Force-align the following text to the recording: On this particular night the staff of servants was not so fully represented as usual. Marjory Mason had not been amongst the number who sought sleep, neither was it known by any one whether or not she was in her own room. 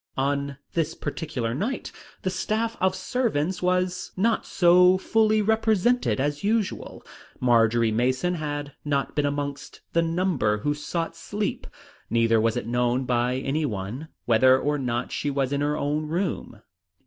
On 0.17 0.57
this 0.73 0.95
particular 0.95 1.53
night 1.53 1.91
the 2.23 2.31
staff 2.31 2.75
of 2.81 2.95
servants 2.95 3.61
was 3.61 4.11
not 4.17 4.47
so 4.47 4.97
fully 4.97 5.43
represented 5.43 6.19
as 6.19 6.43
usual. 6.43 7.05
Marjory 7.39 7.91
Mason 7.91 8.33
had 8.33 8.73
not 8.83 9.13
been 9.15 9.27
amongst 9.27 9.81
the 9.93 10.01
number 10.01 10.57
who 10.57 10.73
sought 10.73 11.15
sleep, 11.15 11.67
neither 12.09 12.41
was 12.41 12.57
it 12.57 12.65
known 12.65 13.05
by 13.05 13.35
any 13.37 13.63
one 13.63 14.07
whether 14.25 14.57
or 14.57 14.79
not 14.79 15.11
she 15.11 15.29
was 15.29 15.53
in 15.53 15.61
her 15.61 15.77
own 15.77 16.07
room. 16.07 16.63